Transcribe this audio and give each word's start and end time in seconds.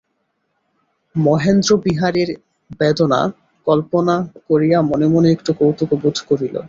মহেন্দ্র 1.15 1.69
বিহারীর 1.85 2.29
বেদনা 2.79 3.21
কল্পনা 3.67 4.15
করিয়া 4.47 4.79
মনে 4.81 5.07
মনে 5.07 5.27
একটু 5.35 5.51
কৌতুকবোধ 5.59 6.15
করিল। 6.29 6.55